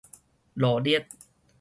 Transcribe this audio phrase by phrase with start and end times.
[0.55, 1.05] 羅列